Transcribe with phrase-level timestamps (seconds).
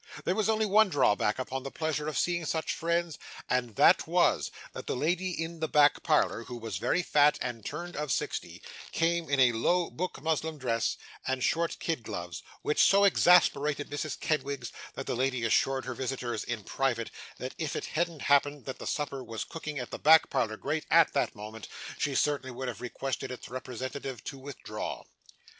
[0.25, 4.49] There was only one drawback upon the pleasure of seeing such friends, and that was,
[4.73, 8.63] that the lady in the back parlour, who was very fat, and turned of sixty,
[8.91, 14.19] came in a low book muslin dress and short kid gloves, which so exasperated Mrs
[14.19, 18.79] Kenwigs, that that lady assured her visitors, in private, that if it hadn't happened that
[18.79, 21.67] the supper was cooking at the back parlour grate at that moment,
[21.99, 25.03] she certainly would have requested its representative to withdraw.